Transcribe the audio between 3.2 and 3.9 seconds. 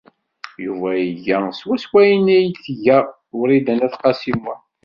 Wrida n